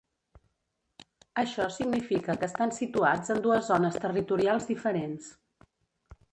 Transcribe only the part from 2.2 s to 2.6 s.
que